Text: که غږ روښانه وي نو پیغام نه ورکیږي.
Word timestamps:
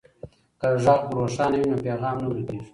که 0.61 0.69
غږ 0.83 1.01
روښانه 1.17 1.55
وي 1.59 1.67
نو 1.71 1.77
پیغام 1.85 2.15
نه 2.21 2.25
ورکیږي. 2.29 2.63